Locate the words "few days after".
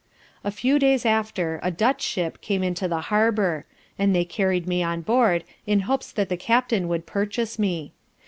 0.49-1.59